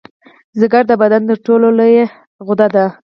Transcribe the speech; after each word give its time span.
ځیګر 0.59 0.83
د 0.87 0.91
بدن 1.01 1.21
تر 1.29 1.37
ټولو 1.45 1.67
لویه 1.77 2.07
غده 2.47 2.67
ده 2.75 2.85